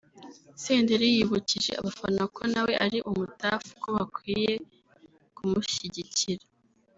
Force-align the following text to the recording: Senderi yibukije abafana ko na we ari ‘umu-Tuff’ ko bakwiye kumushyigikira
Senderi 0.61 1.07
yibukije 1.15 1.71
abafana 1.79 2.21
ko 2.35 2.41
na 2.53 2.61
we 2.65 2.73
ari 2.85 2.99
‘umu-Tuff’ 3.09 3.65
ko 3.81 3.87
bakwiye 3.95 4.53
kumushyigikira 5.35 6.43